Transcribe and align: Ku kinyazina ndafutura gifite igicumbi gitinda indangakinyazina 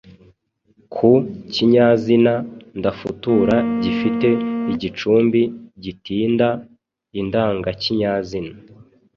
Ku 0.93 1.11
kinyazina 1.53 2.33
ndafutura 2.79 3.55
gifite 3.83 4.27
igicumbi 4.73 5.41
gitinda 5.83 6.47
indangakinyazina 7.19 8.53